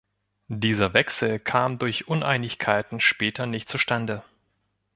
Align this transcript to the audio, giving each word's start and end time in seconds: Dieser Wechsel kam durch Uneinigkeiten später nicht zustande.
Dieser 0.55 0.95
Wechsel 0.95 1.37
kam 1.37 1.77
durch 1.77 2.07
Uneinigkeiten 2.07 2.99
später 3.01 3.45
nicht 3.45 3.69
zustande. 3.69 4.23